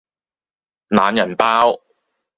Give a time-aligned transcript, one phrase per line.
[0.89, 1.79] 懶人包